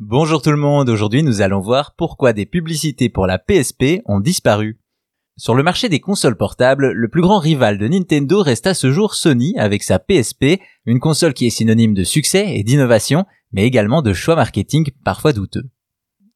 Bonjour 0.00 0.42
tout 0.42 0.50
le 0.50 0.56
monde, 0.56 0.88
aujourd'hui 0.88 1.22
nous 1.22 1.40
allons 1.40 1.60
voir 1.60 1.94
pourquoi 1.96 2.32
des 2.32 2.46
publicités 2.46 3.08
pour 3.08 3.28
la 3.28 3.38
PSP 3.38 4.02
ont 4.06 4.18
disparu. 4.18 4.80
Sur 5.36 5.54
le 5.54 5.62
marché 5.62 5.88
des 5.88 6.00
consoles 6.00 6.36
portables, 6.36 6.90
le 6.90 7.08
plus 7.08 7.22
grand 7.22 7.38
rival 7.38 7.78
de 7.78 7.86
Nintendo 7.86 8.42
reste 8.42 8.66
à 8.66 8.74
ce 8.74 8.90
jour 8.90 9.14
Sony 9.14 9.56
avec 9.56 9.84
sa 9.84 10.00
PSP, 10.00 10.60
une 10.84 10.98
console 10.98 11.32
qui 11.32 11.46
est 11.46 11.50
synonyme 11.50 11.94
de 11.94 12.02
succès 12.02 12.56
et 12.56 12.64
d'innovation, 12.64 13.24
mais 13.52 13.62
également 13.66 14.02
de 14.02 14.12
choix 14.12 14.34
marketing 14.34 14.90
parfois 15.04 15.32
douteux. 15.32 15.70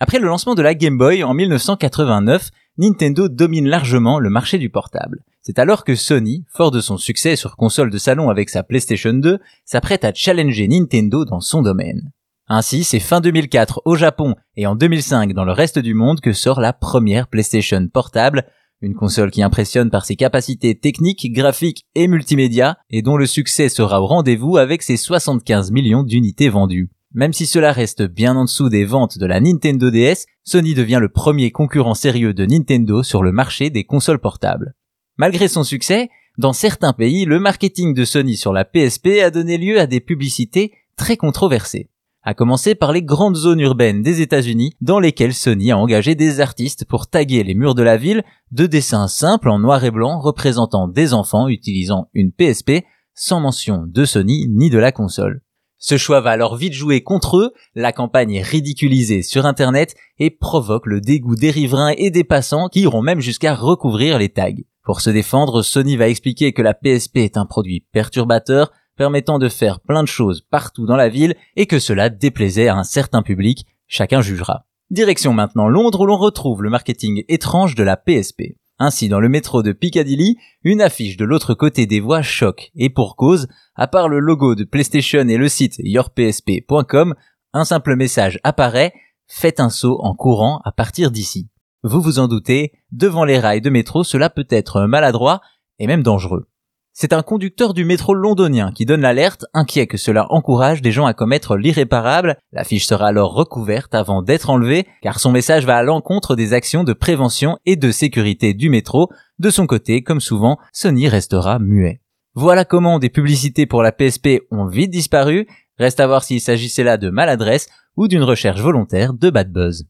Après 0.00 0.18
le 0.18 0.28
lancement 0.28 0.54
de 0.54 0.62
la 0.62 0.74
Game 0.74 0.96
Boy 0.96 1.22
en 1.22 1.34
1989, 1.34 2.48
Nintendo 2.78 3.28
domine 3.28 3.68
largement 3.68 4.18
le 4.18 4.30
marché 4.30 4.56
du 4.56 4.70
portable. 4.70 5.24
C'est 5.42 5.58
alors 5.58 5.84
que 5.84 5.94
Sony, 5.94 6.46
fort 6.48 6.70
de 6.70 6.80
son 6.80 6.96
succès 6.96 7.36
sur 7.36 7.56
console 7.56 7.90
de 7.90 7.98
salon 7.98 8.30
avec 8.30 8.48
sa 8.48 8.62
PlayStation 8.62 9.12
2, 9.12 9.38
s'apprête 9.66 10.06
à 10.06 10.14
challenger 10.14 10.68
Nintendo 10.68 11.26
dans 11.26 11.40
son 11.40 11.60
domaine. 11.60 12.12
Ainsi, 12.54 12.84
c'est 12.84 13.00
fin 13.00 13.22
2004 13.22 13.80
au 13.86 13.96
Japon 13.96 14.34
et 14.58 14.66
en 14.66 14.74
2005 14.74 15.32
dans 15.32 15.46
le 15.46 15.52
reste 15.52 15.78
du 15.78 15.94
monde 15.94 16.20
que 16.20 16.34
sort 16.34 16.60
la 16.60 16.74
première 16.74 17.28
PlayStation 17.28 17.88
portable, 17.88 18.44
une 18.82 18.92
console 18.92 19.30
qui 19.30 19.42
impressionne 19.42 19.88
par 19.88 20.04
ses 20.04 20.16
capacités 20.16 20.78
techniques, 20.78 21.32
graphiques 21.32 21.86
et 21.94 22.08
multimédia, 22.08 22.76
et 22.90 23.00
dont 23.00 23.16
le 23.16 23.24
succès 23.24 23.70
sera 23.70 24.02
au 24.02 24.06
rendez-vous 24.06 24.58
avec 24.58 24.82
ses 24.82 24.98
75 24.98 25.70
millions 25.70 26.02
d'unités 26.02 26.50
vendues. 26.50 26.90
Même 27.14 27.32
si 27.32 27.46
cela 27.46 27.72
reste 27.72 28.02
bien 28.02 28.36
en 28.36 28.44
dessous 28.44 28.68
des 28.68 28.84
ventes 28.84 29.16
de 29.16 29.24
la 29.24 29.40
Nintendo 29.40 29.90
DS, 29.90 30.26
Sony 30.44 30.74
devient 30.74 30.98
le 31.00 31.08
premier 31.08 31.52
concurrent 31.52 31.94
sérieux 31.94 32.34
de 32.34 32.44
Nintendo 32.44 33.02
sur 33.02 33.22
le 33.22 33.32
marché 33.32 33.70
des 33.70 33.84
consoles 33.84 34.20
portables. 34.20 34.74
Malgré 35.16 35.48
son 35.48 35.64
succès, 35.64 36.10
dans 36.36 36.52
certains 36.52 36.92
pays, 36.92 37.24
le 37.24 37.40
marketing 37.40 37.94
de 37.94 38.04
Sony 38.04 38.36
sur 38.36 38.52
la 38.52 38.66
PSP 38.66 39.22
a 39.24 39.30
donné 39.30 39.56
lieu 39.56 39.80
à 39.80 39.86
des 39.86 40.00
publicités 40.00 40.74
très 40.98 41.16
controversées 41.16 41.88
à 42.22 42.34
commencer 42.34 42.74
par 42.74 42.92
les 42.92 43.02
grandes 43.02 43.36
zones 43.36 43.60
urbaines 43.60 44.02
des 44.02 44.20
États-Unis 44.20 44.74
dans 44.80 45.00
lesquelles 45.00 45.34
Sony 45.34 45.72
a 45.72 45.78
engagé 45.78 46.14
des 46.14 46.40
artistes 46.40 46.84
pour 46.84 47.08
taguer 47.08 47.42
les 47.42 47.54
murs 47.54 47.74
de 47.74 47.82
la 47.82 47.96
ville 47.96 48.22
de 48.50 48.66
dessins 48.66 49.08
simples 49.08 49.50
en 49.50 49.58
noir 49.58 49.84
et 49.84 49.90
blanc 49.90 50.20
représentant 50.20 50.88
des 50.88 51.14
enfants 51.14 51.48
utilisant 51.48 52.08
une 52.14 52.32
PSP 52.32 52.84
sans 53.14 53.40
mention 53.40 53.84
de 53.86 54.04
Sony 54.04 54.46
ni 54.48 54.70
de 54.70 54.78
la 54.78 54.92
console. 54.92 55.42
Ce 55.78 55.96
choix 55.96 56.20
va 56.20 56.30
alors 56.30 56.54
vite 56.54 56.74
jouer 56.74 57.00
contre 57.00 57.38
eux, 57.38 57.52
la 57.74 57.92
campagne 57.92 58.34
est 58.34 58.42
ridiculisée 58.42 59.22
sur 59.22 59.46
internet 59.46 59.96
et 60.20 60.30
provoque 60.30 60.86
le 60.86 61.00
dégoût 61.00 61.34
des 61.34 61.50
riverains 61.50 61.94
et 61.96 62.10
des 62.10 62.22
passants 62.22 62.68
qui 62.68 62.82
iront 62.82 63.02
même 63.02 63.18
jusqu'à 63.18 63.56
recouvrir 63.56 64.16
les 64.16 64.28
tags. 64.28 64.52
Pour 64.84 65.00
se 65.00 65.10
défendre, 65.10 65.62
Sony 65.62 65.96
va 65.96 66.08
expliquer 66.08 66.52
que 66.52 66.62
la 66.62 66.74
PSP 66.74 67.18
est 67.18 67.36
un 67.36 67.46
produit 67.46 67.84
perturbateur, 67.92 68.70
permettant 68.96 69.38
de 69.38 69.48
faire 69.48 69.80
plein 69.80 70.02
de 70.02 70.08
choses 70.08 70.42
partout 70.42 70.86
dans 70.86 70.96
la 70.96 71.08
ville 71.08 71.34
et 71.56 71.66
que 71.66 71.78
cela 71.78 72.08
déplaisait 72.08 72.68
à 72.68 72.76
un 72.76 72.84
certain 72.84 73.22
public, 73.22 73.66
chacun 73.86 74.22
jugera. 74.22 74.66
Direction 74.90 75.32
maintenant 75.32 75.68
Londres 75.68 76.00
où 76.00 76.06
l'on 76.06 76.18
retrouve 76.18 76.62
le 76.62 76.70
marketing 76.70 77.24
étrange 77.28 77.74
de 77.74 77.82
la 77.82 77.96
PSP. 77.96 78.56
Ainsi, 78.78 79.08
dans 79.08 79.20
le 79.20 79.28
métro 79.28 79.62
de 79.62 79.72
Piccadilly, 79.72 80.36
une 80.64 80.80
affiche 80.80 81.16
de 81.16 81.24
l'autre 81.24 81.54
côté 81.54 81.86
des 81.86 82.00
voies 82.00 82.22
choque, 82.22 82.70
et 82.74 82.90
pour 82.90 83.16
cause, 83.16 83.46
à 83.76 83.86
part 83.86 84.08
le 84.08 84.18
logo 84.18 84.54
de 84.54 84.64
PlayStation 84.64 85.28
et 85.28 85.36
le 85.36 85.48
site 85.48 85.76
yourpsp.com, 85.78 87.14
un 87.52 87.64
simple 87.64 87.96
message 87.96 88.40
apparaît, 88.44 88.92
faites 89.26 89.60
un 89.60 89.70
saut 89.70 89.98
en 90.02 90.14
courant 90.14 90.60
à 90.64 90.72
partir 90.72 91.10
d'ici. 91.10 91.48
Vous 91.84 92.00
vous 92.00 92.18
en 92.18 92.28
doutez, 92.28 92.72
devant 92.90 93.24
les 93.24 93.38
rails 93.38 93.60
de 93.60 93.70
métro, 93.70 94.04
cela 94.04 94.30
peut 94.30 94.46
être 94.50 94.82
maladroit 94.82 95.40
et 95.78 95.86
même 95.86 96.02
dangereux. 96.02 96.48
C'est 96.94 97.14
un 97.14 97.22
conducteur 97.22 97.72
du 97.72 97.86
métro 97.86 98.12
londonien 98.12 98.70
qui 98.70 98.84
donne 98.84 99.00
l'alerte, 99.00 99.46
inquiet 99.54 99.86
que 99.86 99.96
cela 99.96 100.26
encourage 100.30 100.82
des 100.82 100.92
gens 100.92 101.06
à 101.06 101.14
commettre 101.14 101.56
l'irréparable. 101.56 102.36
L'affiche 102.52 102.86
sera 102.86 103.08
alors 103.08 103.32
recouverte 103.32 103.94
avant 103.94 104.20
d'être 104.20 104.50
enlevée, 104.50 104.86
car 105.00 105.18
son 105.18 105.32
message 105.32 105.64
va 105.64 105.76
à 105.76 105.82
l'encontre 105.82 106.36
des 106.36 106.52
actions 106.52 106.84
de 106.84 106.92
prévention 106.92 107.56
et 107.64 107.76
de 107.76 107.90
sécurité 107.90 108.52
du 108.52 108.68
métro. 108.68 109.08
De 109.38 109.48
son 109.48 109.66
côté, 109.66 110.02
comme 110.02 110.20
souvent, 110.20 110.58
Sony 110.72 111.08
restera 111.08 111.58
muet. 111.58 112.02
Voilà 112.34 112.66
comment 112.66 112.98
des 112.98 113.10
publicités 113.10 113.64
pour 113.64 113.82
la 113.82 113.92
PSP 113.92 114.42
ont 114.50 114.66
vite 114.66 114.90
disparu. 114.90 115.46
Reste 115.78 116.00
à 116.00 116.06
voir 116.06 116.22
s'il 116.22 116.42
s'agissait 116.42 116.84
là 116.84 116.98
de 116.98 117.08
maladresse 117.08 117.68
ou 117.96 118.06
d'une 118.06 118.22
recherche 118.22 118.60
volontaire 118.60 119.14
de 119.14 119.30
bad 119.30 119.50
buzz. 119.50 119.86